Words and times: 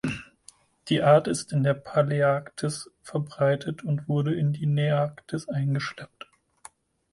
Die 0.89 1.03
Art 1.03 1.27
ist 1.27 1.53
in 1.53 1.61
der 1.61 1.75
Paläarktis 1.75 2.89
verbreitet 3.03 3.83
und 3.83 4.09
wurde 4.09 4.33
in 4.33 4.51
die 4.51 4.65
Nearktis 4.65 5.47
eingeschleppt. 5.47 6.25